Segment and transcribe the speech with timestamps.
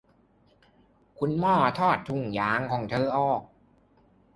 [1.17, 3.41] คุณหมอถอดถุงมือของเธอออก